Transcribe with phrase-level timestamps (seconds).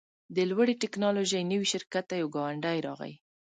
[0.35, 3.13] د لوړې ټیکنالوژۍ نوي شرکت ته یو ګاونډی راغی